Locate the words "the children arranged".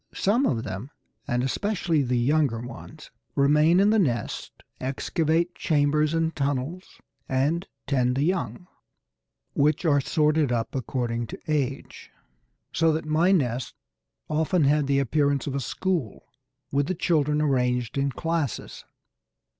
16.87-17.95